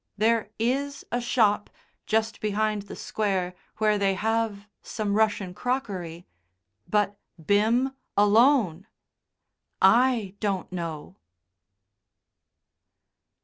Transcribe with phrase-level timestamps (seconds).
[0.17, 1.69] There is a shop,
[2.07, 6.25] just behind the Square, where they have some Russian crockery.
[6.87, 8.87] But Bim alone!
[9.79, 11.17] I don't know.